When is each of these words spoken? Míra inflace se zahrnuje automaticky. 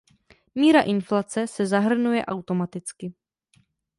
Míra 0.55 0.81
inflace 0.83 1.45
se 1.47 1.63
zahrnuje 1.65 2.23
automaticky. 2.25 3.13